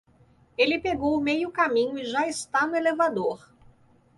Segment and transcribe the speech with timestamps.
[0.57, 3.39] Ele pegou meio caminho e já está no elevador.